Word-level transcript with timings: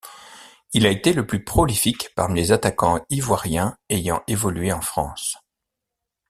Il 0.73 0.87
a 0.87 0.89
été 0.89 1.13
le 1.13 1.27
plus 1.27 1.43
prolifique 1.43 2.09
parmi 2.15 2.39
les 2.41 2.51
attaquants 2.51 3.05
ivoiriens 3.11 3.77
ayant 3.91 4.23
évolué 4.25 4.73
en 4.73 4.81
France. 4.81 5.37